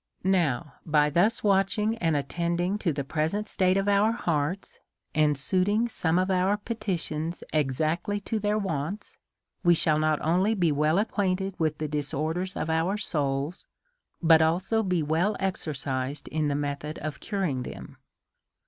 [0.23, 4.79] Now, by thus watching and attending to the pre sent state of our hearts,
[5.13, 9.17] and suiting some of our peti tions exactly to their wants,
[9.63, 13.67] we shall not only be well acquainted with the disorders of our souls,
[14.23, 17.97] but also be well exercised in the methods of curing them.